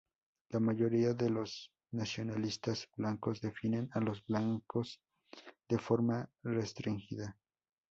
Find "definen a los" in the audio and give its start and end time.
3.39-4.25